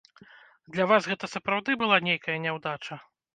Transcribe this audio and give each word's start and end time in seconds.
Для 0.77 0.87
вас 0.91 1.09
гэта 1.11 1.29
сапраўды 1.35 1.77
была 1.83 2.01
нейкая 2.09 2.37
няўдача? 2.47 2.99